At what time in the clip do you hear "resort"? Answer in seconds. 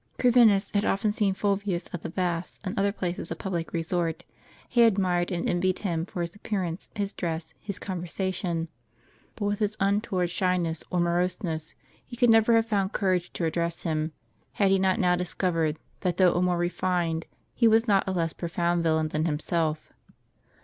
3.71-4.23